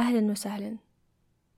أهلا 0.00 0.30
وسهلا. 0.30 0.76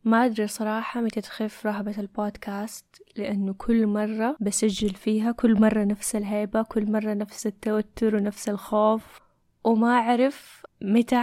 ما 0.05 0.25
أدري 0.25 0.47
صراحة 0.47 1.01
متى 1.01 1.21
تخف 1.21 1.67
رهبة 1.67 1.95
البودكاست 1.99 3.03
لأنه 3.17 3.55
كل 3.55 3.87
مرة 3.87 4.37
بسجل 4.41 4.95
فيها 4.95 5.33
كل 5.33 5.61
مرة 5.61 5.85
نفس 5.85 6.17
الهيبة 6.17 6.63
كل 6.63 6.93
مرة 6.93 7.15
نفس 7.15 7.47
التوتر 7.47 8.17
ونفس 8.17 8.49
الخوف. 8.49 9.21
وما 9.65 9.89
أعرف 9.89 10.67
متى 10.83 11.23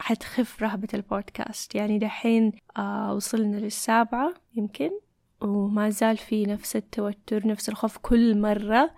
حتخف 0.00 0.62
رهبة 0.62 0.88
البودكاست. 0.94 1.74
يعني 1.74 1.98
دحين 1.98 2.52
آه 2.76 3.14
وصلنا 3.14 3.56
للسابعة 3.56 4.34
يمكن 4.54 4.90
وما 5.42 5.90
زال 5.90 6.16
في 6.16 6.44
نفس 6.46 6.76
التوتر 6.76 7.46
نفس 7.46 7.68
الخوف 7.68 7.98
كل 7.98 8.40
مرة 8.40 8.90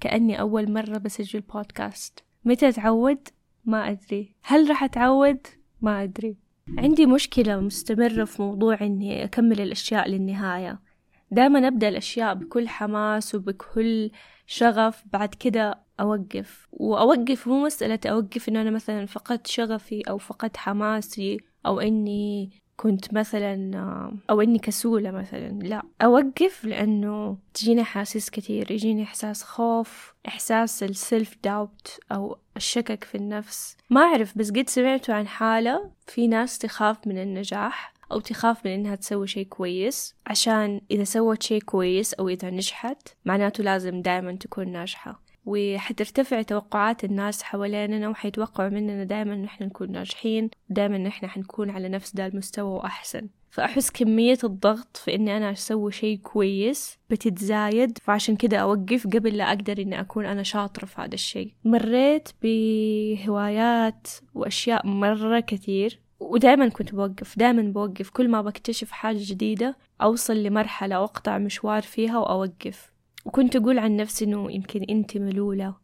كأني 0.00 0.40
أول 0.40 0.72
مرة 0.72 0.98
بسجل 0.98 1.40
بودكاست. 1.40 2.24
متى 2.44 2.68
أتعود؟ 2.68 3.28
ما 3.64 3.90
أدري. 3.90 4.34
هل 4.42 4.70
راح 4.70 4.84
أتعود؟ 4.84 5.46
ما 5.80 6.02
أدري. 6.02 6.41
عندي 6.68 7.06
مشكلة 7.06 7.60
مستمرة 7.60 8.24
في 8.24 8.42
موضوع 8.42 8.80
إني 8.80 9.24
أكمل 9.24 9.60
الأشياء 9.60 10.08
للنهاية. 10.08 10.80
دائما 11.30 11.68
أبدأ 11.68 11.88
الأشياء 11.88 12.34
بكل 12.34 12.68
حماس 12.68 13.34
وبكل 13.34 14.10
شغف 14.46 15.04
بعد 15.12 15.34
كده 15.34 15.84
أوقف. 16.00 16.68
وأوقف 16.72 17.48
مو 17.48 17.64
مسألة 17.64 18.00
أوقف 18.06 18.48
إنه 18.48 18.62
أنا 18.62 18.70
مثلا 18.70 19.06
فقدت 19.06 19.46
شغفي 19.46 20.00
أو 20.00 20.18
فقدت 20.18 20.56
حماسي 20.56 21.36
أو 21.66 21.80
إني 21.80 22.50
كنت 22.82 23.14
مثلا 23.14 23.70
أو 24.30 24.40
إني 24.40 24.58
كسولة 24.58 25.10
مثلا 25.10 25.48
لا 25.48 25.82
أوقف 26.02 26.64
لأنه 26.64 27.36
تجيني 27.54 27.82
أحاسيس 27.82 28.30
كثير 28.30 28.70
يجيني 28.70 29.02
إحساس 29.02 29.42
خوف 29.42 30.14
إحساس 30.28 30.82
السلف 30.82 31.36
داوت 31.44 31.98
أو 32.12 32.38
الشكك 32.56 33.04
في 33.04 33.14
النفس. 33.14 33.76
ما 33.90 34.00
أعرف 34.00 34.38
بس 34.38 34.50
قد 34.50 34.68
سمعتوا 34.68 35.14
عن 35.14 35.26
حالة 35.26 35.90
في 36.06 36.26
ناس 36.26 36.58
تخاف 36.58 37.06
من 37.06 37.22
النجاح 37.22 37.94
أو 38.12 38.20
تخاف 38.20 38.66
من 38.66 38.72
إنها 38.72 38.94
تسوي 38.94 39.26
شيء 39.26 39.46
كويس. 39.46 40.14
عشان 40.26 40.80
إذا 40.90 41.04
سوت 41.04 41.42
شيء 41.42 41.62
كويس 41.62 42.14
أو 42.14 42.28
إذا 42.28 42.50
نجحت 42.50 43.08
معناته 43.24 43.64
لازم 43.64 44.02
دائما 44.02 44.32
تكون 44.32 44.68
ناجحة. 44.68 45.21
وحترتفع 45.44 46.42
توقعات 46.42 47.04
الناس 47.04 47.42
حواليننا 47.42 48.08
وحيتوقعوا 48.08 48.68
مننا 48.68 49.04
دائما 49.04 49.34
إن 49.34 49.44
إحنا 49.44 49.66
نكون 49.66 49.92
ناجحين 49.92 50.50
دائما 50.68 50.96
إن 50.96 51.06
إحنا 51.06 51.28
حنكون 51.28 51.70
على 51.70 51.88
نفس 51.88 52.16
ذا 52.16 52.26
المستوى 52.26 52.70
وأحسن. 52.70 53.28
فأحس 53.50 53.90
كمية 53.90 54.38
الضغط 54.44 54.96
في 54.96 55.14
إني 55.14 55.36
أنا 55.36 55.52
أسوي 55.52 55.92
شيء 55.92 56.18
كويس 56.18 56.98
بتتزايد 57.10 57.98
فعشان 58.02 58.36
كده 58.36 58.58
أوقف 58.58 59.06
قبل 59.06 59.36
لا 59.36 59.48
أقدر 59.48 59.78
إني 59.82 60.00
أكون 60.00 60.26
أنا 60.26 60.42
شاطرة 60.42 60.86
في 60.86 61.00
هذا 61.00 61.14
الشيء. 61.14 61.52
مريت 61.64 62.28
بهوايات 62.42 64.08
وأشياء 64.34 64.86
مرة 64.86 65.40
كثير 65.40 66.00
ودائما 66.20 66.68
كنت 66.68 66.94
بوقف 66.94 67.38
دائما 67.38 67.62
بوقف. 67.62 68.10
كل 68.10 68.28
ما 68.28 68.42
بكتشف 68.42 68.90
حاجة 68.90 69.18
جديدة 69.20 69.76
أوصل 70.02 70.36
لمرحلة 70.42 71.00
وأقطع 71.00 71.38
مشوار 71.38 71.82
فيها 71.82 72.18
وأوقف. 72.18 72.91
وكنت 73.24 73.56
أقول 73.56 73.78
عن 73.78 73.96
نفسي 73.96 74.24
إنه 74.24 74.52
يمكن 74.52 74.82
أنت 74.82 75.16
ملولة 75.16 75.74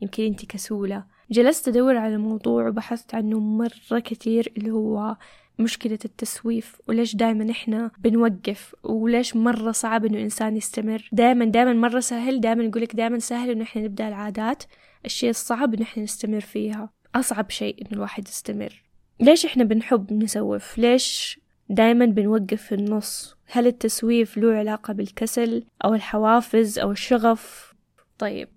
يمكن 0.00 0.22
أنت 0.24 0.44
كسولة. 0.44 1.04
جلست 1.30 1.68
أدور 1.68 1.96
على 1.96 2.14
الموضوع 2.14 2.68
وبحثت 2.68 3.14
عنه 3.14 3.40
مرة 3.40 3.98
كثير 4.04 4.52
اللي 4.56 4.70
هو 4.70 5.16
مشكلة 5.58 5.98
التسويف 6.04 6.80
وليش 6.88 7.16
دايما 7.16 7.50
إحنا 7.50 7.90
بنوقف 7.98 8.74
وليش 8.82 9.36
مرة 9.36 9.72
صعب 9.72 10.04
إنه 10.04 10.20
إنسان 10.20 10.56
يستمر. 10.56 11.08
دايما 11.12 11.44
دايما 11.44 11.72
مرة 11.72 12.00
سهل 12.00 12.40
دايما 12.40 12.64
يقولك 12.64 12.96
دايما 12.96 13.18
سهل 13.18 13.50
إنه 13.50 13.62
إحنا 13.62 13.82
نبدأ 13.82 14.08
العادات. 14.08 14.62
الشيء 15.04 15.30
الصعب 15.30 15.74
إنه 15.74 15.82
إحنا 15.82 16.02
نستمر 16.02 16.40
فيها. 16.40 16.90
أصعب 17.14 17.50
شيء 17.50 17.80
إنه 17.82 17.92
الواحد 17.92 18.28
يستمر. 18.28 18.82
ليش 19.20 19.46
إحنا 19.46 19.64
بنحب 19.64 20.12
نسوف؟ 20.12 20.78
ليش 20.78 21.40
دايما 21.68 22.06
بنوقف 22.06 22.62
في 22.62 22.74
النص؟ 22.74 23.33
هل 23.46 23.66
التسويف 23.66 24.36
له 24.36 24.54
علاقة 24.54 24.92
بالكسل 24.92 25.64
أو 25.84 25.94
الحوافز 25.94 26.78
أو 26.78 26.90
الشغف؟ 26.90 27.74
طيب 28.18 28.48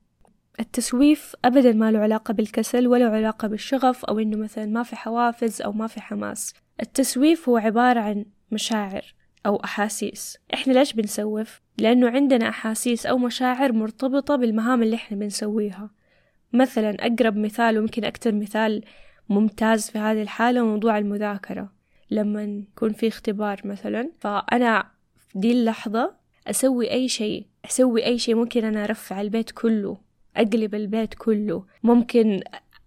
التسويف 0.60 1.36
أبدا 1.46 1.74
ما 1.74 1.92
له 1.92 2.00
علاقة 2.00 2.34
بالكسل 2.34 2.88
ولا 2.88 3.10
علاقة 3.10 3.48
بالشغف 3.48 4.06
أو 4.06 4.20
إنه 4.20 4.38
مثلا 4.38 4.66
ما 4.66 4.84
في 4.84 4.96
حوافز 4.96 5.62
أو 5.62 5.72
ما 5.72 5.88
في 5.88 6.02
حماس. 6.02 6.54
التسويف 6.82 7.50
هو 7.50 7.58
عبارة 7.58 8.00
عن 8.00 8.26
مشاعر 8.52 9.16
أو 9.46 9.56
أحاسيس. 9.56 10.38
إحنا 10.54 10.74
ليش 10.74 10.94
بنسوف؟ 10.94 11.62
لأنه 11.78 12.10
عندنا 12.10 12.50
أحاسيس 12.50 13.06
أو 13.06 13.18
مشاعر 13.18 13.74
مرتبطة 13.74 14.36
بالمهام 14.36 14.84
اللي 14.84 14.96
إحنا 14.96 15.18
بنسويها. 15.18 15.90
مثلا 16.54 16.96
أقرب 17.00 17.38
مثال 17.38 17.78
ويمكن 17.78 18.06
أكتر 18.06 18.36
مثال 18.36 18.84
ممتاز 19.30 19.90
في 19.90 19.98
هذه 19.98 20.22
الحالة 20.22 20.66
موضوع 20.66 20.98
المذاكرة. 20.98 21.77
لما 22.12 22.44
يكون 22.44 22.94
في 22.94 23.08
اختبار 23.08 23.62
مثلا. 23.66 24.12
فأنا 24.20 24.92
في 25.18 25.40
دي 25.40 25.52
اللحظة 25.52 26.14
أسوي 26.48 26.92
أي 26.92 27.08
شيء 27.08 27.46
أسوي 27.66 28.06
أي 28.06 28.20
شيء 28.20 28.36
ممكن 28.36 28.66
أنا 28.66 28.84
أرفع 28.84 29.22
البيت 29.22 29.52
كله 29.52 29.98
أقلب 30.38 30.76
البيت 30.76 31.14
كله. 31.14 31.66
ممكن 31.84 32.42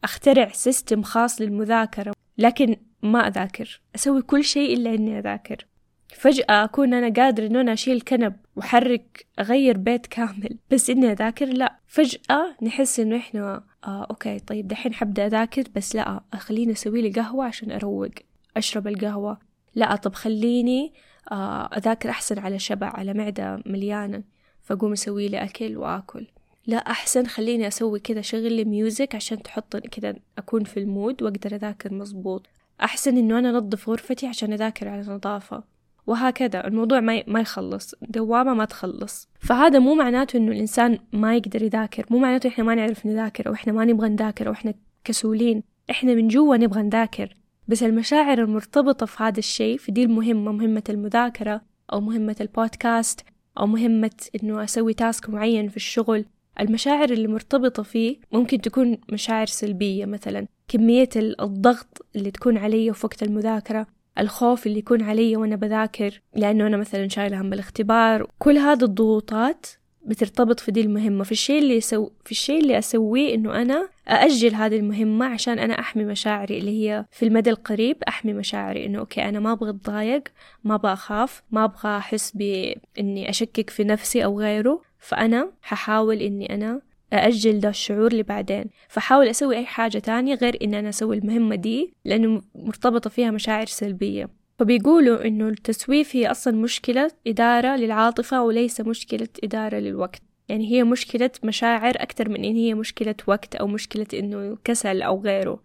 أخترع 0.04 0.48
system 0.53 1.03
خاص 1.03 1.41
للمذاكرة 1.41 2.12
لكن 2.38 2.76
ما 3.03 3.28
أذاكر. 3.28 3.80
أسوي 3.94 4.22
كل 4.22 4.44
شيء 4.44 4.76
إلا 4.76 4.94
إني 4.94 5.19
أذاكر. 5.19 5.66
فجأة 6.09 6.64
أكون 6.64 6.94
أنا 6.94 7.22
قادر 7.22 7.47
إنه 7.47 7.60
أنا 7.60 7.72
أشيل 7.72 8.00
كنب 8.00 8.36
وحرك 8.56 9.26
أغير 9.38 9.78
بيت 9.78 10.06
كامل. 10.06 10.59
بس 10.70 10.91
إني 10.91 11.12
أذاكر 11.12 11.47
لا. 11.47 11.78
فجأة 11.86 12.56
نحس 12.62 13.00
إنه 13.00 13.16
إحنا 13.16 13.64
آه 13.84 14.06
okay 14.10 14.38
طيب 14.38 14.69
دحين 14.69 14.94
حبدأ 14.94 15.26
أذاكر 15.26 15.64
بس 15.76 15.97
لا 15.97 16.20
خليني 16.34 16.72
أسوي 16.72 17.03
لي 17.03 17.10
قهوة 17.10 17.44
عشان 17.44 17.70
أروق. 17.72 18.10
أشرب 18.56 18.87
القهوة. 18.87 19.38
لا 19.75 19.97
طب 19.97 20.15
خليني 20.15 20.93
آه 21.33 21.65
أذاكر 21.77 22.11
أحسن 22.11 22.38
على 22.38 22.59
شبع 22.59 22.87
على 22.87 23.15
معدة 23.15 23.62
مليانة 23.66 24.22
فأقوم 24.62 24.93
أسوي 24.93 25.28
لي 25.28 25.44
أكل 25.44 25.77
وآكل. 25.77 26.27
لا 26.66 26.77
أحسن 26.77 27.27
خليني 27.27 27.69
أسوي 27.69 28.00
كذا 28.00 28.21
شغل 28.21 28.65
music 28.65 29.15
عشان 29.15 29.43
تحط 29.43 29.77
كذا 29.77 30.15
أكون 30.39 30.65
في 30.65 30.81
ال 30.81 30.89
mood 30.89 31.22
وأقدر 31.22 31.55
أذاكر 31.55 31.94
مزبوط 31.94 32.47
أحسن 32.83 33.16
إنه 33.16 33.39
أنا 33.39 33.50
أنظف 33.50 33.89
غرفتي 33.89 34.27
عشان 34.27 34.53
أذاكر 34.53 34.89
على 34.89 35.00
نظافة 35.00 35.65
وهكذا. 36.06 36.66
الموضوع 36.66 37.00
ما 37.00 37.22
ما 37.27 37.41
يخلص. 37.41 37.94
دوامة 38.03 38.55
ما 38.55 38.65
تخلص. 38.65 39.28
فهذا 39.41 39.78
مو 39.78 39.94
معناته 39.94 40.37
إنه 40.37 40.53
الإنسان 40.53 40.99
ما 41.12 41.37
يقدر 41.37 41.62
يذاكر. 41.62 42.06
مو 42.10 42.19
معناته 42.19 42.49
إحنا 42.49 42.65
ما 42.65 42.75
نعرف 42.75 43.06
نذاكر 43.06 43.49
أو 43.49 43.53
إحنا 43.53 43.72
ما 43.72 43.84
نبغى 43.84 44.09
نذاكر 44.09 44.49
أو 44.49 44.53
إحنا 44.53 44.75
كسولين. 45.05 45.62
إحنا 45.91 46.15
من 46.15 46.28
جوا 46.28 46.56
نبغى 46.56 46.83
نذاكر. 46.83 47.37
بس 47.70 47.82
المشاعر 47.82 48.38
المرتبطة 48.38 49.06
في 49.06 49.22
هذا 49.22 49.38
الشيء 49.38 49.78
في 49.78 49.92
دي 49.92 50.03
المهمة 50.03 50.53
مهمة 50.53 50.82
المذاكرة 50.88 51.62
أو 51.92 52.00
مهمة 52.00 52.36
البودكاست 52.41 53.20
أو 53.58 53.66
مهمة 53.66 54.10
إنه 54.42 54.64
أسوي 54.64 54.94
تاسك 54.94 55.31
معين 55.31 55.69
في 55.69 55.76
الشغل. 55.76 56.25
المشاعر 56.60 57.10
اللي 57.10 57.28
مرتبطة 57.28 57.82
فيه 57.82 58.16
ممكن 58.32 58.60
تكون 58.60 58.98
مشاعر 59.12 59.47
سلبية 59.47 60.06
مثلا 60.06 60.47
كمية 60.69 61.09
الضغط 61.16 62.06
اللي 62.16 62.30
تكون 62.30 62.59
علي 62.59 62.94
في 62.94 63.06
وقت 63.06 63.22
المذاكرة 63.22 63.86
الخوف 64.19 64.66
اللي 64.66 64.78
يكون 64.78 65.03
علي 65.03 65.36
وأنا 65.36 65.56
بذاكر 65.56 66.20
لأنه 66.36 66.66
أنا 66.66 66.76
مثلا 66.76 67.09
شايلة 67.09 67.41
هم 67.41 67.53
الاختبار 67.53 68.30
كل 68.38 68.59
هذه 68.59 68.84
الضغوطات 68.84 69.66
بترتبط 70.06 70.61
في 70.61 70.71
دي 70.71 70.81
المهمة. 70.81 71.25
في 71.25 71.33
الشيء 71.33 71.59
اللي 71.59 71.77
يسو... 71.77 72.11
في 72.25 72.31
الشيء 72.33 72.61
اللي 72.61 72.78
أسويه 72.78 73.34
إنه 73.34 73.62
أنا 73.62 73.88
أأجل 74.09 74.55
هذه 74.55 74.77
المهمة 74.77 75.27
عشان 75.27 75.59
أنا 75.59 75.81
أحمي 75.81 76.05
مشاعري 76.05 76.59
اللي 76.59 76.71
هي 76.71 77.05
في 77.11 77.25
المدى 77.27 77.50
القريب 77.50 77.97
أحمي 78.09 78.33
مشاعري 78.33 78.87
إنه 78.87 78.99
أوكي 78.99 79.28
أنا 79.28 79.41
ما 79.41 79.53
أبغى 79.53 79.71
أتضايق 79.71 80.22
ما 80.65 80.75
أبغى 80.75 80.93
أخاف 80.93 81.43
ما 81.50 81.65
أبغى 81.65 81.97
أحس 81.97 82.33
بإني 82.34 83.31
أشكك 83.31 83.71
في 83.71 83.84
نفسي 83.84 84.25
أو 84.25 84.41
غيره. 84.41 84.83
فأنا 84.99 85.53
ححاول 85.62 86.16
إني 86.22 86.55
أنا 86.55 86.81
أأجل 87.12 87.60
ده 87.60 87.69
الشعور 87.69 88.15
لبعدين 88.15 88.65
فحاول 88.89 89.28
أسوي 89.28 89.56
أي 89.56 89.66
حاجة 89.66 89.99
تانية 89.99 90.34
غير 90.34 90.59
إن 90.62 90.75
أنا 90.75 90.89
أسوي 90.89 91.16
المهمة 91.19 91.55
دي 91.55 91.94
لأنه 92.05 92.43
مرتبطة 92.55 93.10
فيها 93.10 93.31
مشاعر 93.31 93.66
سلبية. 93.66 94.40
فبيقولوا 94.60 95.27
إنه 95.27 95.48
التسويف 95.48 96.16
هي 96.16 96.30
أصلا 96.30 96.57
مشكلة 96.57 97.10
إدارة 97.27 97.77
للعاطفة 97.77 98.42
وليس 98.42 98.80
مشكلة 98.80 99.28
إدارة 99.45 99.77
للوقت. 99.77 100.22
يعني 100.48 100.71
هي 100.71 100.84
مشكلة 100.84 101.30
مشاعر 101.45 101.95
أكثر 101.97 102.28
من 102.28 102.45
إن 102.45 102.57
هي 102.57 102.74
مشكلة 102.74 103.15
وقت 103.27 103.54
أو 103.54 103.66
مشكلة 103.66 104.07
إنه 104.15 104.59
كسل 104.65 105.03
أو 105.03 105.21
غيره. 105.21 105.62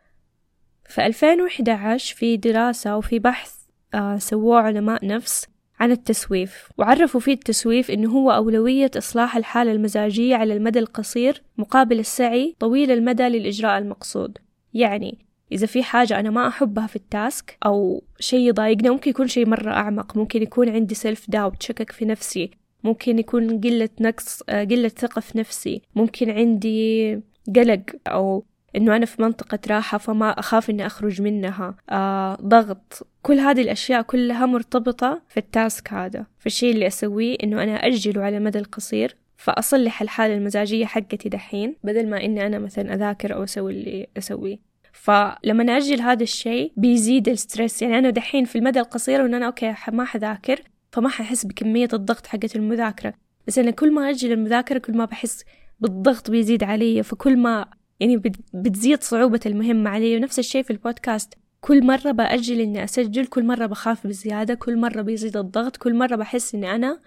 في 0.90 1.06
2011 1.06 2.16
في 2.16 2.38
دراسة 2.38 2.98
وفي 2.98 3.20
بحث 3.20 3.54
آه 3.94 4.18
سووه 4.18 4.60
علماء 4.60 5.06
نفس 5.06 5.48
عن 5.80 5.92
التسويف. 5.92 6.70
وعرفوا 6.78 7.20
فيه 7.20 7.34
التسويف 7.34 7.92
إنه 7.92 8.12
هو 8.12 8.32
أولوية 8.32 8.92
إصلاح 8.98 9.38
الحالة 9.38 9.72
المزاجية 9.72 10.36
على 10.36 10.54
المدى 10.54 10.80
القصير 10.80 11.44
مقابل 11.58 12.00
السعي 12.00 12.56
طويل 12.60 12.92
المدى 12.92 13.24
للإجراء 13.24 13.78
المقصود. 13.78 14.38
يعني 14.74 15.26
إذا 15.56 15.68
في 15.68 15.84
حاجة 15.84 16.20
أنا 16.20 16.30
ما 16.30 16.48
أحبها 16.48 16.88
في 16.88 16.96
ال 16.96 17.08
task 17.08 17.58
أو 17.66 18.04
شيء 18.20 18.40
يضايقني 18.40 18.90
ممكن 18.90 19.10
يكون 19.10 19.28
شيء 19.28 19.50
مرة 19.50 19.72
أعمق 19.72 20.18
ممكن 20.18 20.42
يكون 20.44 20.70
عندي 20.70 20.96
self 20.96 21.26
doubt 21.30 21.64
شكك 21.64 21.92
في 21.92 22.06
نفسي 22.06 22.52
ممكن 22.84 23.20
يكون 23.20 23.62
قلة 23.62 23.90
نقص 24.00 24.44
قلة 24.44 24.88
ثقة 24.88 25.20
في 25.20 25.38
نفسي 25.38 25.82
ممكن 25.96 26.30
عندي 26.30 27.14
قلق 27.56 27.82
أو 28.08 28.46
إنه 28.76 28.96
أنا 28.96 29.06
في 29.06 29.22
منطقة 29.22 29.60
راحة 29.70 29.98
فما 29.98 30.40
أخاف 30.40 30.70
إني 30.70 30.86
أخرج 30.86 31.22
منها 31.22 31.76
آه 31.90 32.36
ضغط. 32.36 33.08
كل 33.22 33.40
هذه 33.40 33.62
الأشياء 33.62 34.02
كلها 34.02 34.46
مرتبطة 34.46 35.22
في 35.30 35.38
ال 35.38 35.49
task 35.49 35.94
هذا. 35.94 36.26
فالشيء 36.40 36.74
اللي 36.74 36.88
أسويه 36.88 37.38
إنه 37.44 37.64
أنا 37.64 37.76
أجله 37.76 38.24
على 38.24 38.38
المدى 38.38 38.60
القصير 38.60 39.16
فأصلح 39.38 40.02
الحالة 40.02 40.34
المزاجية 40.34 40.86
حقتي 40.86 41.30
دحين 41.30 41.76
بدل 41.84 42.10
ما 42.10 42.24
إني 42.24 42.48
أنا 42.48 42.60
مثلا 42.60 42.94
أذاكر 42.94 43.34
أو 43.34 43.44
أسوي 43.44 43.72
اللي 43.72 44.08
أسويه. 44.18 44.75
فلما 45.06 45.64
نأجل 45.64 46.02
هذا 46.02 46.24
الشيء 46.24 46.74
بيزيد 46.78 47.30
ال 47.30 47.36
stress. 47.36 47.82
يعني 47.82 48.00
أنا 48.00 48.10
دحين 48.10 48.46
في 48.46 48.58
المدى 48.58 48.80
القصير 48.80 49.26
إنه 49.26 49.38
أنا 49.38 49.46
okay 49.46 49.76
ما 49.92 50.06
حذاكر 50.06 50.62
فما 50.92 51.10
ححس 51.10 51.46
بكمية 51.46 51.88
الضغط 51.94 52.28
حقت 52.28 52.56
المذاكرة. 52.56 53.14
بس 53.48 53.60
أنا 53.60 53.72
كل 53.72 53.94
ما 53.94 54.10
أجل 54.10 54.32
المذاكرة 54.32 54.78
كل 54.78 54.98
ما 54.98 55.06
بحس 55.06 55.44
بالضغط 55.80 56.32
بيزيد 56.32 56.64
علي 56.64 57.04
فكل 57.04 57.38
ما 57.38 57.66
يعني 58.00 58.22
بتزيد 58.54 59.04
صعوبة 59.04 59.40
المهمة 59.46 59.90
علي. 59.90 60.18
ونفس 60.18 60.40
الشيء 60.40 60.64
في 60.64 60.72
البودكاست 60.72 61.34
كل 61.62 61.86
مرة 61.86 62.12
بأجل 62.12 62.62
إني 62.62 62.84
أسجل 62.84 63.26
كل 63.26 63.46
مرة 63.46 63.66
بخاف 63.66 64.08
بزيادة 64.08 64.54
كل 64.54 64.78
مرة 64.78 65.02
بيزيد 65.02 65.38
الضغط 65.38 65.78
كل 65.78 65.96
مرة 65.96 66.16
بحس 66.16 66.56
إني 66.56 66.76
أنا 66.76 67.00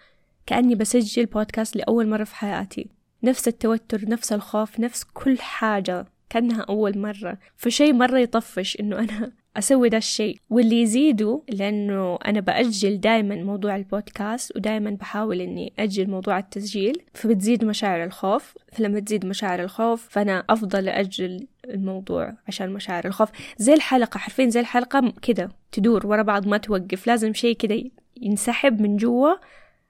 كأني 0.47 0.75
بسجل 0.75 1.27
بودكاست 1.27 1.77
لأول 1.77 2.09
مرة 2.09 2.25
في 2.25 2.37
حياتي. 2.37 2.89
نفس 3.23 3.49
التوتر 3.49 4.09
نفس 4.09 4.33
الخوف 4.33 4.81
نفس 4.81 5.05
كل 5.05 5.39
حاجة. 5.39 6.06
كأنها 6.30 6.62
أول 6.62 6.98
مرة. 6.98 7.38
فشي 7.56 7.92
مرة 7.92 8.19
يطفش 8.19 8.80
إنه 8.80 8.98
أنا 8.98 9.32
أسوي 9.56 9.88
ده 9.88 9.96
الشيء 9.96 10.38
واللي 10.50 10.82
يزيده 10.82 11.42
لأنه 11.48 12.19
أنا 12.26 12.40
بأجل 12.40 13.00
دايما 13.00 13.34
موضوع 13.34 13.76
البودكاست 13.76 14.56
ودايما 14.56 14.90
بحاول 14.90 15.40
إني 15.40 15.72
أجل 15.78 16.10
موضوع 16.10 16.38
التسجيل. 16.38 17.02
فبتزيد 17.14 17.64
مشاعر 17.64 18.04
الخوف. 18.04 18.54
فلما 18.72 19.00
تزيد 19.00 19.26
مشاعر 19.26 19.62
الخوف 19.62 20.08
فأنا 20.10 20.44
أفضل 20.50 20.88
أجل 20.88 21.46
الموضوع 21.64 22.34
عشان 22.48 22.70
مشاعر 22.72 23.04
الخوف. 23.06 23.28
زي 23.58 23.75
الحلقة 23.75 24.19
حرفيا 24.19 24.48
زي 24.48 24.60
الحلقة 24.60 25.12
كده 25.22 25.48
تدور 25.72 26.06
ورا 26.06 26.22
بعض 26.22 26.48
ما 26.48 26.56
توقف. 26.56 27.06
لازم 27.06 27.34
شيء 27.34 27.56
كده 27.56 27.82
ينسحب 28.16 28.80
من 28.80 28.96
جوا 28.96 29.34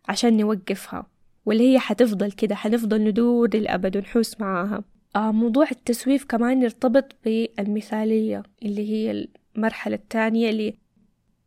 عشان 0.08 0.36
نوقفها. 0.36 1.06
واللي 1.46 1.72
هي 1.72 1.78
حتفضل 1.78 2.32
كده 2.32 2.54
حنفضل 2.54 3.04
ندور 3.04 3.48
للأبد 3.54 3.96
ونحوس 3.96 4.40
معاها. 4.40 4.84
موضوع 5.16 5.66
التسويف 5.70 6.24
كمان 6.24 6.62
يرتبط 6.62 7.16
بالمثالية 7.24 8.42
اللي 8.62 8.90
هي 8.90 9.28
المرحلة 9.56 9.94
الثانية 9.94 10.50
اللي 10.50 10.74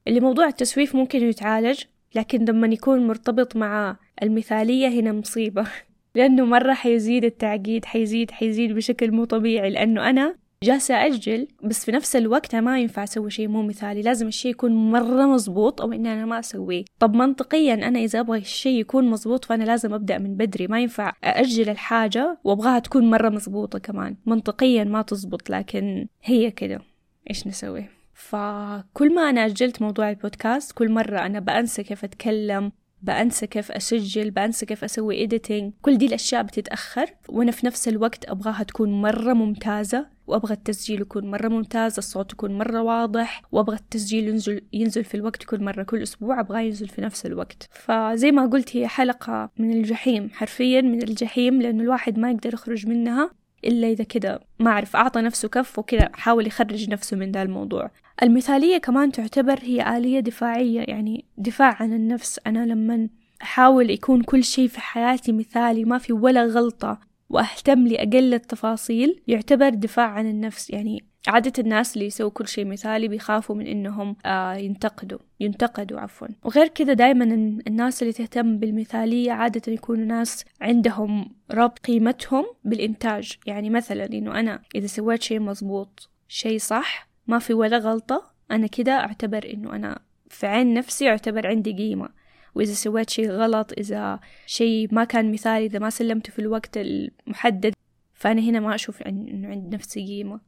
اللي 0.08 0.20
موضوع 0.20 0.48
التسويف 0.48 0.96
ممكن 0.96 1.24
يتعالج 1.24 1.84
لكن 2.16 2.46
لما 2.46 2.68
يكون 2.68 3.08
مرتبط 3.08 3.56
مع 3.56 3.98
المثالية 4.24 4.88
هنا 4.88 5.12
مصيبة. 5.12 5.68
لأنه 6.16 6.46
مرة 6.46 6.74
حيزيد 6.74 7.26
التعقيد 7.26 7.86
حيزيد 7.86 8.32
حيزيد 8.32 8.72
بشكل 8.72 9.12
مو 9.12 9.26
طبيعي 9.26 9.70
لأنه 9.70 10.10
أنا 10.10 10.36
جالسة 10.64 11.06
أجل 11.06 11.48
بس 11.64 11.86
في 11.86 11.92
نفس 11.92 12.16
الوقت 12.16 12.56
ما 12.56 12.80
ينفع 12.80 13.04
أسوي 13.04 13.32
شيء 13.32 13.48
مو 13.48 13.64
مثالي. 13.64 14.02
لازم 14.02 14.28
الشيء 14.28 14.52
يكون 14.52 14.92
مرة 14.92 15.26
مزبوط 15.26 15.82
أو 15.82 15.94
إني 15.94 16.14
أنا 16.14 16.26
ما 16.26 16.40
أسويه. 16.40 16.86
طب 17.00 17.16
منطقيا 17.16 17.74
أنا 17.74 18.00
إذا 18.00 18.20
أبغى 18.20 18.38
الشيء 18.38 18.80
يكون 18.80 19.10
مزبوط 19.10 19.46
فأنا 19.46 19.64
لازم 19.64 19.94
أبدأ 19.94 20.18
من 20.18 20.36
بدري. 20.36 20.68
ما 20.68 20.82
ينفع 20.82 21.14
أأجل 21.24 21.70
الحاجة 21.70 22.38
وأبغاها 22.44 22.80
تكون 22.80 23.10
مرة 23.10 23.30
مزبوطة 23.30 23.80
كمان. 23.80 24.18
منطقيا 24.26 24.84
ما 24.84 25.02
تزبط 25.02 25.50
لكن 25.50 26.08
هي 26.24 26.52
كده. 26.52 26.82
إيش 27.30 27.48
نسوي؟ 27.48 27.86
فكل 28.14 29.16
ما 29.16 29.30
أنا 29.30 29.46
أجلت 29.46 29.82
موضوع 29.82 30.10
البودكاست 30.10 30.72
كل 30.72 30.92
مرة 30.92 31.20
أنا 31.20 31.40
بأنسى 31.40 31.84
كيف 31.84 32.04
أتكلم 32.04 32.72
بأنسى 33.02 33.48
كيف 33.48 33.72
أسجل 33.72 34.32
بأنسى 34.32 34.66
كيف 34.66 34.84
أسوي 34.84 35.16
إيديتينج 35.16 35.74
كل 35.82 35.98
دي 35.98 36.06
الأشياء 36.06 36.44
بتتأخر 36.44 37.06
وأنا 37.30 37.52
في 37.52 37.66
نفس 37.66 37.88
الوقت 37.88 38.30
أبغاها 38.30 38.64
تكون 38.64 39.02
مرة 39.02 39.34
ممتازة. 39.34 40.06
وأبغى 40.32 40.54
التسجيل 40.54 41.02
يكون 41.02 41.32
مرة 41.32 41.48
ممتاز 41.48 41.98
الصوت 41.98 42.34
يكون 42.34 42.58
مرة 42.58 42.82
واضح 42.82 43.42
وأبغى 43.52 43.76
التسجيل 43.76 44.28
ينزل, 44.28 44.62
ينزل 44.74 45.04
في 45.04 45.16
الوقت 45.16 45.44
كل 45.44 45.64
مرة 45.64 45.84
كل 45.84 46.02
أسبوع 46.02 46.40
أبغاه 46.40 46.60
ينزل 46.60 46.88
في 46.88 47.02
نفس 47.02 47.26
الوقت. 47.26 47.70
فزي 47.72 48.32
ما 48.32 48.46
قلت 48.46 48.78
هي 48.78 48.88
حلقة 48.88 49.50
من 49.58 49.72
الجحيم 49.72 50.30
حرفيا 50.34 50.82
من 50.82 51.04
الجحيم 51.04 51.62
لأنه 51.62 51.84
الواحد 51.84 52.20
ما 52.20 52.32
يقدر 52.32 52.54
يخرج 52.54 52.88
منها 52.88 53.32
إلا 53.66 53.88
إذا 53.88 54.04
كده 54.04 54.40
ما 54.60 54.72
أعرف 54.72 54.96
أعطى 54.96 55.22
نفسه 55.22 55.48
كف 55.50 55.80
وكده 55.80 56.12
حاول 56.14 56.48
يخرج 56.48 56.90
نفسه 56.90 57.18
من 57.18 57.32
ذا 57.32 57.42
الموضوع. 57.42 57.92
المثالية 58.24 58.78
كمان 58.78 59.12
تعتبر 59.12 59.60
هي 59.62 59.98
آلية 59.98 60.20
دفاعية 60.20 60.82
يعني 60.82 61.26
دفاع 61.38 61.78
عن 61.80 61.94
النفس. 61.94 62.40
أنا 62.48 62.66
لما 62.66 63.10
أحاول 63.42 63.90
يكون 63.90 64.22
كل 64.22 64.44
شيء 64.44 64.68
في 64.68 64.82
حياتي 64.82 65.32
مثالي 65.32 65.86
ما 65.86 65.98
في 65.98 66.14
ولا 66.14 66.44
غلطة 66.46 67.11
وأهتم 67.32 67.88
لأقل 67.88 68.34
التفاصيل 68.34 69.22
يعتبر 69.28 69.70
دفاع 69.70 70.06
عن 70.06 70.30
النفس. 70.30 70.70
يعني 70.70 71.04
عادة 71.28 71.54
الناس 71.60 71.94
اللي 71.94 72.06
يسووا 72.06 72.30
كل 72.30 72.48
شيء 72.48 72.66
مثالي 72.66 73.08
بيخافوا 73.08 73.56
من 73.56 73.68
إنهم 73.68 74.16
آه 74.26 74.54
ينتقدوا 74.54 75.20
ينتقدوا 75.40 76.00
عفوا. 76.00 76.28
وغير 76.44 76.68
كذا 76.68 76.94
دايما 76.94 77.26
الناس 77.68 78.02
اللي 78.02 78.14
تهتم 78.14 78.58
بالمثالية 78.58 79.32
عادة 79.32 79.72
يكونوا 79.74 80.06
ناس 80.06 80.46
عندهم 80.62 81.36
ربط 81.52 81.80
قيمتهم 81.80 82.46
بالإنتاج. 82.64 83.38
يعني 83.48 83.70
مثلا 83.70 84.06
إنه 84.06 84.40
أنا 84.40 84.62
إذا 84.76 84.88
سويت 84.88 85.22
شيء 85.22 85.40
مزبوط 85.40 86.10
شيء 86.28 86.58
صح 86.60 87.10
ما 87.28 87.40
في 87.40 87.54
ولا 87.54 87.78
غلطة 87.78 88.32
أنا 88.52 88.68
كده 88.68 88.92
أعتبر 88.92 89.50
إنه 89.54 89.76
أنا 89.76 90.00
في 90.30 90.48
عين 90.48 90.74
نفسي 90.74 91.10
أعتبر 91.10 91.48
عندي 91.48 91.74
قيمة. 91.74 92.10
وإذا 92.56 92.74
سويت 92.74 93.10
شيء 93.10 93.32
غلط 93.32 93.72
إذا 93.78 94.20
شيء 94.46 94.88
ما 94.92 95.04
كان 95.04 95.32
مثالي 95.32 95.66
إذا 95.66 95.80
ما 95.80 95.90
سلمته 95.90 96.32
في 96.32 96.40
الوقت 96.40 96.78
المحدد 96.78 97.74
فأنا 98.14 98.42
هنا 98.42 98.60
ما 98.60 98.76
أشوف 98.76 99.02
إنه 99.02 99.48
عند 99.48 99.76
نفسي 99.76 100.06
قيمة. 100.06 100.40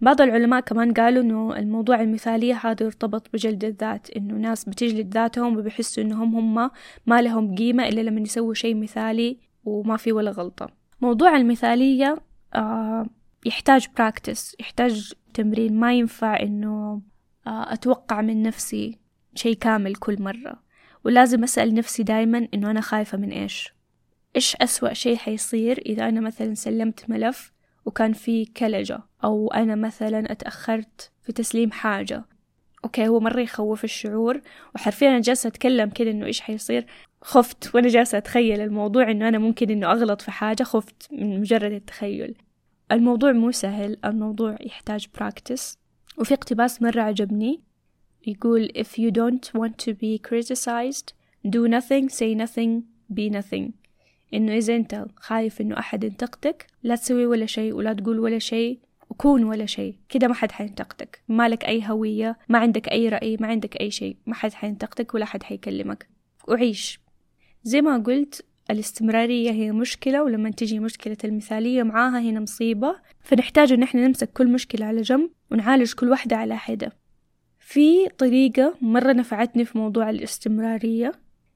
بعض 0.00 0.20
العلماء 0.20 0.60
كمان 0.60 0.92
قالوا 0.92 1.22
إنه 1.22 1.56
الموضوع 1.56 2.00
المثالية 2.00 2.54
هذا 2.54 2.82
يرتبط 2.82 3.26
بجلد 3.32 3.64
الذات 3.64 4.10
إنه 4.10 4.34
ناس 4.34 4.64
بتجلد 4.64 5.14
ذاتهم 5.14 5.56
وبيحسوا 5.56 6.02
إنهم 6.02 6.34
هم 6.36 6.70
ما 7.06 7.22
لهم 7.22 7.54
قيمة 7.54 7.88
إلا 7.88 8.00
لما 8.00 8.20
يسووا 8.20 8.54
شيء 8.54 8.76
مثالي 8.76 9.38
وما 9.64 9.96
في 9.96 10.12
ولا 10.12 10.30
غلطة. 10.30 10.70
موضوع 11.00 11.36
المثالية 11.36 12.16
آه 12.54 13.06
يحتاج 13.46 13.88
براكتس 13.98 14.56
يحتاج 14.60 15.12
تمرين. 15.34 15.80
ما 15.80 15.94
ينفع 15.94 16.42
إنه 16.42 17.02
آه 17.46 17.72
أتوقع 17.72 18.20
من 18.20 18.42
نفسي 18.42 18.98
شيء 19.34 19.54
كامل 19.54 19.94
كل 19.94 20.22
مرة. 20.22 20.67
ولازم 21.04 21.42
أسأل 21.42 21.74
نفسي 21.74 22.02
دايما 22.02 22.48
إنه 22.54 22.70
أنا 22.70 22.80
خايفة 22.80 23.18
من 23.18 23.30
إيش. 23.30 23.74
إيش 24.36 24.56
أسوأ 24.56 24.92
شيء 24.92 25.16
حيصير 25.16 25.78
إذا 25.86 26.08
أنا 26.08 26.20
مثلا 26.20 26.54
سلمت 26.54 27.10
ملف 27.10 27.52
وكان 27.84 28.12
في 28.12 28.44
كلجة 28.44 29.00
أو 29.24 29.48
أنا 29.48 29.74
مثلا 29.74 30.32
أتأخرت 30.32 31.10
في 31.22 31.32
تسليم 31.32 31.70
حاجة. 31.70 32.24
okay 32.84 33.08
هو 33.08 33.20
مرة 33.20 33.40
يخوف 33.40 33.84
الشعور 33.84 34.40
وحرفيا 34.74 35.08
أنا 35.08 35.20
جالسة 35.20 35.48
أتكلم 35.48 35.90
كده 35.90 36.10
إنه 36.10 36.26
إيش 36.26 36.40
حيصير. 36.40 36.86
خفت 37.22 37.74
وأنا 37.74 37.88
جالسة 37.88 38.18
أتخيل 38.18 38.60
الموضوع 38.60 39.10
إنه 39.10 39.28
أنا 39.28 39.38
ممكن 39.38 39.70
إنه 39.70 39.92
أغلط 39.92 40.22
في 40.22 40.30
حاجة. 40.30 40.62
خفت 40.62 41.08
من 41.12 41.40
مجرد 41.40 41.72
التخيل. 41.72 42.34
الموضوع 42.92 43.32
مو 43.32 43.50
سهل 43.50 43.96
الموضوع 44.04 44.56
يحتاج 44.60 45.06
practice 45.14 45.78
وفي 46.18 46.34
اقتباس 46.34 46.82
مرة 46.82 47.00
عجبني. 47.00 47.67
يقول 48.28 48.68
if 48.78 49.00
you 49.00 49.10
don't 49.10 49.60
want 49.60 49.72
to 49.84 49.92
be 49.92 50.18
criticized 50.28 51.12
do 51.46 51.68
nothing 51.68 52.08
say 52.08 52.34
nothing 52.34 52.82
be 53.14 53.30
nothing. 53.30 53.70
إنه 54.34 54.56
إذا 54.56 54.76
أنت 54.76 55.06
خايف 55.16 55.60
إنه 55.60 55.78
أحد 55.78 56.04
ينتقدك 56.04 56.66
لا 56.82 56.96
تسوي 56.96 57.26
ولا 57.26 57.46
شيء 57.46 57.72
ولا 57.72 57.92
تقول 57.92 58.18
ولا 58.18 58.38
شيء 58.38 58.78
وكون 59.10 59.44
ولا 59.44 59.66
شيء. 59.66 59.94
كده 60.08 60.28
ما 60.28 60.34
حد 60.34 60.52
حينتقدك. 60.52 61.22
ما 61.28 61.48
لك 61.48 61.64
أي 61.64 61.82
هوية 61.86 62.38
ما 62.48 62.58
عندك 62.58 62.88
أي 62.88 63.08
رأي 63.08 63.36
ما 63.40 63.46
عندك 63.46 63.80
أي 63.80 63.90
شيء. 63.90 64.16
ما 64.26 64.34
حد 64.34 64.52
حينتقدك 64.52 65.14
ولا 65.14 65.24
حد 65.24 65.42
حيكلمك. 65.42 66.08
وعيش. 66.48 67.00
زي 67.62 67.80
ما 67.82 67.98
قلت 67.98 68.44
الاستمرارية 68.70 69.50
هي 69.50 69.72
مشكلة 69.72 70.22
ولما 70.22 70.50
تجي 70.50 70.78
مشكلة 70.78 71.16
المثالية 71.24 71.82
معاها 71.82 72.20
هنا 72.20 72.40
مصيبة. 72.40 72.96
فنحتاج 73.22 73.72
إن 73.72 73.82
إحنا 73.82 74.06
نمسك 74.06 74.32
كل 74.32 74.48
مشكلة 74.48 74.86
على 74.86 75.02
جنب 75.02 75.30
ونعالج 75.50 75.92
كل 75.92 76.08
واحدة 76.08 76.36
على 76.36 76.56
حدة. 76.56 76.92
في 77.70 78.08
طريقة 78.08 78.74
مرة 78.80 79.12
نفعتني 79.12 79.64
في 79.64 79.78
موضوع 79.78 80.10
الاستمرارية 80.10 81.12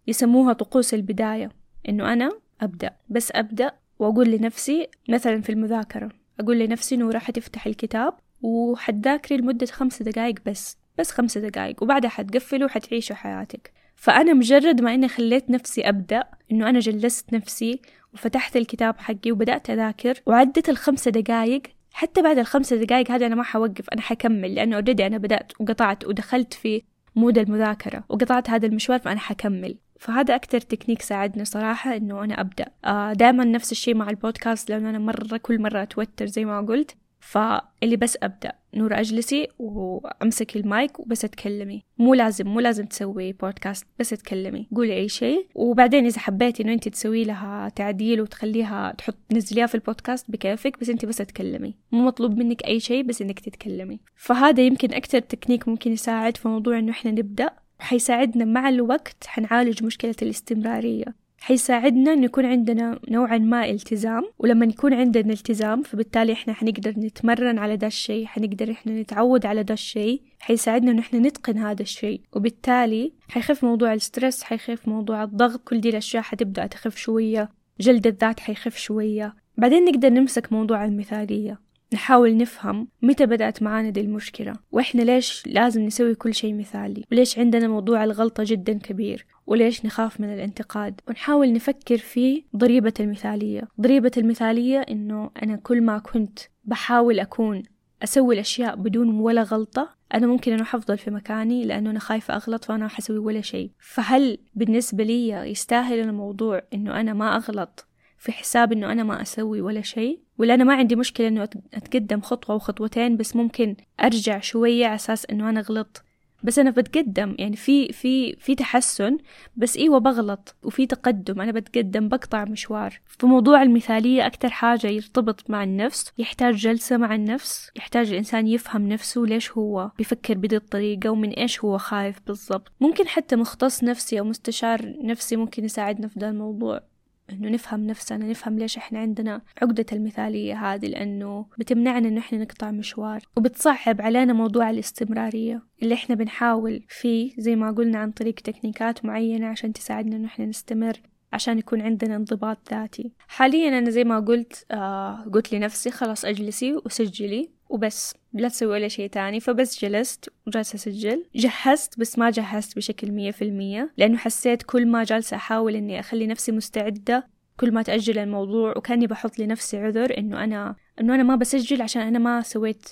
يسموها 0.06 0.52
طقوس 0.52 0.94
البداية 0.94 1.50
إنه 1.88 2.12
أنا 2.12 2.30
أبدأ. 2.60 2.90
بس 3.08 3.32
أبدأ 3.34 3.72
وأقول 3.98 4.30
لنفسي 4.30 4.88
مثلا 5.08 5.40
في 5.40 5.52
المذاكرة 5.52 6.10
أقول 6.40 6.58
لنفسي 6.58 6.96
نورة 6.96 7.18
حتفتح 7.18 7.66
الكتاب 7.66 8.14
وحتذاكري 8.42 9.36
لمدة 9.38 9.66
خمس 9.66 10.02
دقايق 10.02 10.34
بس 10.46 10.76
بس 10.98 11.10
خمس 11.10 11.38
دقايق 11.38 11.82
وبعدها 11.82 12.10
حتقفلي 12.10 12.64
وحتعيشوا 12.64 13.16
حياتك. 13.16 13.72
فأنا 13.96 14.32
مجرد 14.32 14.80
ما 14.80 14.94
إني 14.94 15.08
خليت 15.08 15.50
نفسي 15.50 15.88
أبدأ 15.88 16.24
إنه 16.52 16.68
أنا 16.68 16.78
جلست 16.78 17.32
نفسي 17.32 17.80
وفتحت 18.14 18.56
الكتاب 18.56 18.98
حقي 18.98 19.32
وبدأت 19.32 19.70
أذاكر 19.70 20.20
وعدت 20.26 20.68
الخمسة 20.68 21.10
دقايق 21.10 21.62
حتى 21.92 22.22
بعد 22.22 22.38
الخمسة 22.38 22.76
دقايق 22.76 23.10
هذه 23.10 23.26
أنا 23.26 23.34
ما 23.34 23.42
حوقف 23.42 23.90
أنا 23.90 24.00
حكمل 24.00 24.54
لأنه 24.54 24.76
already 24.76 25.06
أنا 25.06 25.18
بدأت 25.18 25.52
وقطعت 25.60 26.04
ودخلت 26.04 26.54
في 26.54 26.82
mood 27.16 27.38
المذاكرة 27.38 28.04
وقطعت 28.08 28.50
هذا 28.50 28.66
المشوار 28.66 28.98
فأنا 28.98 29.20
حكمل. 29.20 29.78
فهذا 30.00 30.34
أكتر 30.34 30.60
تكنيك 30.60 31.02
ساعدني 31.02 31.44
صراحة 31.44 31.96
إنه 31.96 32.24
أنا 32.24 32.40
أبدأ. 32.40 32.66
آه 32.84 33.12
دائما 33.12 33.44
نفس 33.44 33.72
الشيء 33.72 33.94
مع 33.94 34.10
البودكاست 34.10 34.70
لأنه 34.70 34.90
أنا 34.90 34.98
مرة 34.98 35.36
كل 35.36 35.62
مرة 35.62 35.82
أتوتر 35.82 36.26
زي 36.26 36.44
ما 36.44 36.60
قلت. 36.60 36.96
فاللي 37.22 37.96
بس 37.96 38.18
أبدأ 38.22 38.52
نور 38.74 39.00
أجلسي 39.00 39.48
وأمسكي 39.58 40.58
المايك 40.58 41.00
وبس 41.00 41.24
أتكلمي 41.24 41.82
مو 41.98 42.14
لازم 42.14 42.48
مو 42.48 42.60
لازم 42.60 42.86
تسوي 42.86 43.32
بودكاست 43.32 43.86
بس 43.98 44.10
تكلمي. 44.10 44.68
قولي 44.76 44.96
أي 44.96 45.08
شيء. 45.08 45.46
وبعدين 45.54 46.06
إذا 46.06 46.18
حبيتي 46.18 46.62
إنه 46.62 46.72
أنت 46.72 46.88
تسوي 46.88 47.24
لها 47.24 47.68
تعديل 47.68 48.20
وتخليها 48.20 48.94
تحط 48.98 49.16
تنزليها 49.28 49.66
في 49.66 49.74
البودكاست 49.74 50.30
بكيفك 50.30 50.80
بس 50.80 50.88
أنت 50.88 51.04
بس 51.04 51.16
تكلمي. 51.16 51.74
مو 51.92 52.06
مطلوب 52.06 52.38
منك 52.38 52.64
أي 52.64 52.80
شيء 52.80 53.02
بس 53.02 53.22
إنك 53.22 53.40
تتكلمي. 53.40 54.00
فهذا 54.16 54.62
يمكن 54.62 54.94
أكتر 54.94 55.18
تكنيك 55.18 55.68
ممكن 55.68 55.92
يساعد 55.92 56.36
في 56.36 56.48
موضوع 56.48 56.78
إنه 56.78 56.90
إحنا 56.92 57.10
نبدأ. 57.10 57.50
وحيساعدنا 57.80 58.44
مع 58.44 58.68
الوقت 58.68 59.24
حنعالج 59.26 59.84
مشكلة 59.84 60.14
الاستمرارية. 60.22 61.21
حيساعدنا 61.42 62.12
إنه 62.12 62.24
يكون 62.24 62.46
عندنا 62.46 62.98
نوعا 63.10 63.38
ما 63.38 63.70
التزام 63.70 64.22
ولما 64.38 64.66
يكون 64.66 64.94
عندنا 64.94 65.32
التزام 65.32 65.82
فبالتالي 65.82 66.32
إحنا 66.32 66.52
حنقدر 66.52 66.90
نتمرن 66.90 67.58
على 67.58 67.76
ده 67.76 67.86
الشيء 67.86 68.26
حنقدر 68.26 68.70
إحنا 68.70 69.00
نتعود 69.00 69.46
على 69.46 69.62
ده 69.62 69.74
الشيء 69.74 70.22
حيساعدنا 70.40 70.90
إنه 70.90 71.00
إحنا 71.00 71.18
نتقن 71.18 71.58
هذا 71.58 71.82
الشيء. 71.82 72.20
وبالتالي 72.32 73.12
حيخف 73.28 73.64
موضوع 73.64 73.94
ال 73.94 74.01
stress 74.01 74.42
حيخف 74.42 74.88
موضوع 74.88 75.22
الضغط 75.24 75.60
كل 75.68 75.80
دي 75.80 75.88
الأشياء 75.88 76.22
حتبدأ 76.22 76.66
تخف 76.66 76.96
شوية 76.96 77.48
جلد 77.80 78.06
الذات 78.06 78.40
حيخف 78.40 78.76
شوية. 78.76 79.34
بعدين 79.58 79.84
نقدر 79.84 80.08
نمسك 80.10 80.52
موضوع 80.52 80.84
المثالية. 80.84 81.60
نحاول 81.94 82.36
نفهم 82.36 82.88
متى 83.02 83.26
بدأت 83.26 83.62
معانا 83.62 83.90
دي 83.90 84.00
المشكلة 84.00 84.52
وإحنا 84.72 85.02
ليش 85.02 85.42
لازم 85.46 85.82
نسوي 85.82 86.14
كل 86.14 86.34
شيء 86.34 86.54
مثالي؟ 86.54 87.04
وليش 87.12 87.38
عندنا 87.38 87.68
موضوع 87.68 88.04
الغلطة 88.04 88.44
جدا 88.46 88.72
كبير؟ 88.72 89.26
وليش 89.46 89.84
نخاف 89.86 90.20
من 90.20 90.32
الانتقاد؟ 90.32 91.00
ونحاول 91.08 91.52
نفكر 91.52 91.98
في 91.98 92.44
ضريبة 92.56 92.92
المثالية. 93.00 93.68
ضريبة 93.80 94.10
المثالية 94.16 94.78
إنه 94.80 95.30
أنا 95.42 95.56
كل 95.56 95.82
ما 95.82 95.98
كنت 95.98 96.38
بحاول 96.64 97.20
أكون 97.20 97.62
أسوي 98.04 98.34
الأشياء 98.34 98.76
بدون 98.76 99.20
ولا 99.20 99.42
غلطة 99.42 99.88
أنا 100.14 100.26
ممكن 100.26 100.52
أنه 100.52 100.64
حفضل 100.64 100.98
في 100.98 101.10
مكاني 101.10 101.64
لأنه 101.64 101.90
أنا 101.90 101.98
خايفة 101.98 102.34
أغلط 102.34 102.64
فأنا 102.64 102.88
حسوي 102.88 103.18
ولا 103.18 103.40
شيء. 103.40 103.70
فهل 103.78 104.38
بالنسبة 104.54 105.04
لي 105.04 105.28
يستاهل 105.28 106.00
الموضوع 106.00 106.62
إنه 106.74 107.00
أنا 107.00 107.12
ما 107.12 107.36
أغلط؟ 107.36 107.86
في 108.22 108.32
حساب 108.32 108.72
إنه 108.72 108.92
أنا 108.92 109.02
ما 109.02 109.22
أسوي 109.22 109.60
ولا 109.60 109.82
شيء 109.82 110.20
ولا 110.38 110.54
أنا 110.54 110.64
ما 110.64 110.74
عندي 110.74 110.96
مشكلة 110.96 111.28
إنه 111.28 111.48
أتقدم 111.74 112.20
خطوة 112.20 112.56
وخطوتين 112.56 113.16
بس 113.16 113.36
ممكن 113.36 113.76
أرجع 114.00 114.40
شوية 114.40 114.86
على 114.86 114.94
أساس 114.94 115.26
إنه 115.30 115.50
أنا 115.50 115.60
غلط 115.60 116.04
بس 116.42 116.58
أنا 116.58 116.70
بتقدم 116.70 117.36
يعني 117.38 117.56
في 117.56 117.92
في 117.92 118.36
في 118.36 118.54
تحسن 118.54 119.18
بس 119.56 119.76
إيوه 119.76 119.98
بغلط 119.98 120.56
وفي 120.62 120.86
تقدم. 120.86 121.40
أنا 121.40 121.52
بتقدم 121.52 122.08
بقطع 122.08 122.44
مشوار. 122.44 123.00
في 123.06 123.26
موضوع 123.26 123.62
المثالية 123.62 124.26
أكتر 124.26 124.48
حاجة 124.48 124.86
يرتبط 124.86 125.50
مع 125.50 125.64
النفس 125.64 126.12
يحتاج 126.18 126.54
جلسة 126.54 126.96
مع 126.96 127.14
النفس 127.14 127.70
يحتاج 127.76 128.10
الإنسان 128.10 128.46
يفهم 128.46 128.88
نفسه 128.88 129.20
ليش 129.20 129.52
هو 129.52 129.90
بيفكر 129.98 130.34
بهذه 130.34 130.54
الطريقة 130.54 131.10
ومن 131.10 131.30
إيش 131.30 131.64
هو 131.64 131.78
خايف 131.78 132.20
بالضبط. 132.26 132.72
ممكن 132.80 133.08
حتى 133.08 133.36
مختص 133.36 133.84
نفسي 133.84 134.20
أو 134.20 134.24
مستشار 134.24 134.94
نفسي 135.02 135.36
ممكن 135.36 135.64
يساعدنا 135.64 136.08
في 136.08 136.18
ده 136.18 136.28
الموضوع. 136.28 136.91
إنه 137.32 137.48
نفهم 137.48 137.86
نفسنا 137.86 138.26
نفهم 138.30 138.58
ليش 138.58 138.76
إحنا 138.76 138.98
عندنا 138.98 139.42
عقدة 139.62 139.86
المثالية 139.92 140.54
هذه 140.74 140.86
لأنه 140.86 141.46
بتمنعنا 141.58 142.08
إنه 142.08 142.20
إحنا 142.20 142.38
نقطع 142.38 142.70
مشوار 142.70 143.20
وبتصعب 143.36 144.00
علينا 144.02 144.32
موضوع 144.32 144.70
الاستمرارية 144.70 145.62
اللي 145.82 145.94
إحنا 145.94 146.14
بنحاول 146.14 146.84
فيه 146.88 147.32
زي 147.38 147.56
ما 147.56 147.70
قلنا 147.70 147.98
عن 147.98 148.10
طريق 148.10 148.34
تكنيكات 148.34 149.04
معينة 149.04 149.46
عشان 149.46 149.72
تساعدنا 149.72 150.16
إنه 150.16 150.26
إحنا 150.26 150.46
نستمر 150.46 151.00
عشان 151.32 151.58
يكون 151.58 151.80
عندنا 151.80 152.16
انضباط 152.16 152.58
ذاتي. 152.70 153.12
حاليا 153.28 153.78
أنا 153.78 153.90
زي 153.90 154.04
ما 154.04 154.20
قلت 154.20 154.66
آه 154.70 155.24
قلت 155.34 155.54
لنفسي 155.54 155.90
خلاص 155.90 156.24
أجلسي 156.24 156.72
وسجلي. 156.72 157.50
وبس 157.72 158.14
لا 158.32 158.48
تسوي 158.48 158.68
ولا 158.68 158.88
شيء 158.88 159.10
تاني. 159.10 159.40
فبس 159.40 159.84
جلست 159.84 160.28
وجالسة 160.46 160.76
أسجل. 160.76 161.24
جهزت 161.34 161.98
بس 161.98 162.18
ما 162.18 162.30
جهزت 162.30 162.76
بشكل 162.76 163.12
مية 163.12 163.30
في 163.30 163.42
المية 163.42 163.92
لأنه 163.96 164.16
حسيت 164.16 164.62
كل 164.62 164.86
ما 164.86 165.04
جالسة 165.04 165.36
أحاول 165.36 165.76
إني 165.76 166.00
أخلي 166.00 166.26
نفسي 166.26 166.52
مستعدة 166.52 167.28
كل 167.60 167.72
ما 167.72 167.82
تأجل 167.82 168.18
الموضوع 168.18 168.74
وكأني 168.76 169.06
بحط 169.06 169.38
لنفسي 169.38 169.78
عذر 169.78 170.18
إنه 170.18 170.44
أنا 170.44 170.76
إنه 171.00 171.14
أنا 171.14 171.22
ما 171.22 171.36
بسجل 171.36 171.82
عشان 171.82 172.02
أنا 172.02 172.18
ما 172.18 172.42
سويت 172.42 172.88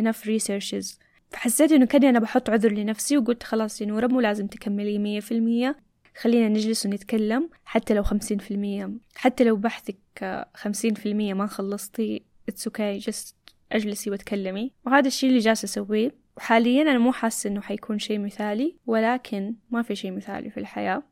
enough 0.00 0.26
researches. 0.26 0.98
فحسيت 1.30 1.72
إنه 1.72 1.86
كأني 1.86 2.08
أنا 2.08 2.18
بحط 2.18 2.50
عذر 2.50 2.72
لنفسي 2.72 3.18
وقلت 3.18 3.42
خلاص 3.42 3.80
يا 3.80 3.86
نورة 3.86 4.06
مو 4.06 4.20
لازم 4.20 4.46
تكملي 4.46 4.98
مية 4.98 5.20
في 5.20 5.32
المية. 5.32 5.76
خلينا 6.20 6.48
نجلس 6.48 6.86
ونتكلم 6.86 7.50
حتى 7.64 7.94
لو 7.94 8.02
خمسين 8.02 8.38
في 8.38 8.50
المية. 8.50 8.90
حتى 9.16 9.44
لو 9.44 9.56
بحثك 9.56 9.96
خمسين 10.54 10.94
في 10.94 11.06
المية 11.06 11.34
ما 11.34 11.46
خلصتي 11.46 12.22
it's 12.50 12.70
okay 12.70 13.04
just 13.04 13.43
أجلسي 13.74 14.10
وتكلمي 14.10 14.72
وهذا 14.86 15.06
الشيء 15.06 15.30
اللي 15.30 15.40
جالسة 15.40 15.66
أسويه. 15.66 16.14
وحاليا 16.36 16.82
أنا 16.82 16.98
مو 16.98 17.12
حاسة 17.12 17.50
إنه 17.50 17.60
حيكون 17.60 17.98
شيء 17.98 18.18
مثالي 18.18 18.76
ولكن 18.86 19.54
ما 19.70 19.82
في 19.82 19.94
شيء 19.94 20.12
مثالي 20.12 20.50
في 20.50 20.60
الحياة. 20.60 21.02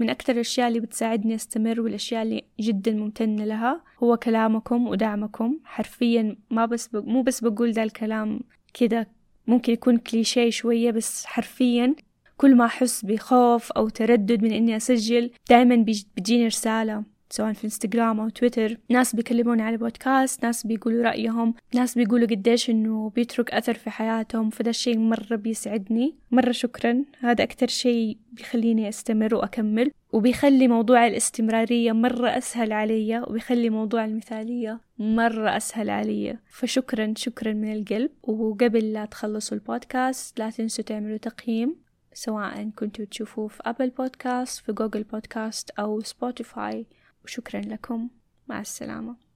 من 0.00 0.10
أكثر 0.10 0.32
الأشياء 0.32 0.68
اللي 0.68 0.80
بتساعدني 0.80 1.34
أستمر 1.34 1.80
والأشياء 1.80 2.22
اللي 2.22 2.44
جدا 2.60 2.92
ممتنة 2.92 3.44
لها 3.44 3.82
هو 4.02 4.16
كلامكم 4.16 4.86
ودعمكم. 4.86 5.58
حرفيا 5.64 6.36
ما 6.50 6.66
بس 6.66 6.88
ب... 6.88 6.96
مو 7.08 7.22
بس 7.22 7.40
بقول 7.40 7.72
ذا 7.72 7.82
الكلام 7.82 8.40
كذا 8.74 9.06
ممكن 9.46 9.72
يكون 9.72 9.96
كليشيه 9.96 10.50
شوية 10.50 10.90
بس 10.90 11.26
حرفيا 11.26 11.94
كل 12.36 12.56
ما 12.56 12.64
أحس 12.64 13.04
بخوف 13.04 13.72
أو 13.72 13.88
تردد 13.88 14.42
من 14.42 14.52
إني 14.52 14.76
أسجل 14.76 15.30
دائما 15.50 15.76
بتجيني 15.76 16.46
رسالة. 16.46 17.04
سواء 17.30 17.52
في 17.52 17.64
انستغرام 17.64 18.20
أو 18.20 18.28
تويتر 18.28 18.76
ناس 18.88 19.16
بيكلموني 19.16 19.62
على 19.62 19.76
بودكاست 19.76 20.42
ناس 20.42 20.66
بيقولوا 20.66 21.02
رأيهم 21.02 21.54
ناس 21.74 21.94
بيقولوا 21.94 22.26
قديش 22.26 22.70
إنه 22.70 23.10
بيترك 23.14 23.50
أثر 23.50 23.74
في 23.74 23.90
حياتهم 23.90 24.50
فده 24.50 24.70
الشيء 24.70 24.98
مرة 24.98 25.36
بيسعدني. 25.36 26.14
مرة 26.30 26.52
شكرا. 26.52 27.04
هذا 27.20 27.44
أكتر 27.44 27.66
شيء 27.66 28.18
بيخليني 28.32 28.88
أستمر 28.88 29.34
وأكمل 29.34 29.90
وبيخلي 30.12 30.68
موضوع 30.68 31.06
الاستمرارية 31.06 31.92
مرة 31.92 32.28
أسهل 32.38 32.72
علي 32.72 33.20
وبيخلي 33.20 33.70
موضوع 33.70 34.04
المثالية 34.04 34.80
مرة 34.98 35.56
أسهل 35.56 35.90
علي. 35.90 36.38
فشكرا 36.50 37.14
شكرا 37.16 37.52
من 37.52 37.72
القلب. 37.72 38.10
وقبل 38.22 38.92
لا 38.92 39.04
تخلصوا 39.04 39.56
البودكاست 39.56 40.38
لا 40.38 40.50
تنسوا 40.50 40.84
تعملوا 40.84 41.16
تقييم 41.16 41.76
سواء 42.12 42.70
كنتوا 42.76 43.04
تشوفوه 43.04 43.48
في 43.48 43.62
Apple 43.64 43.90
Podcast 43.90 44.64
في 44.64 44.72
Google 44.72 45.02
Podcast 45.02 45.70
أو 45.70 46.00
Spotify 46.00 46.86
وشكرا 47.28 47.60
لكم. 47.60 48.08
مع 48.48 48.60
السلامة. 48.60 49.27